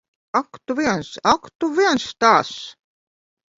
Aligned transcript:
Ak 0.39 0.57
tu 0.65 0.75
viens. 0.79 1.11
Ak, 1.33 1.51
tu 1.59 1.71
viens 1.81 2.09
tāds! 2.25 2.57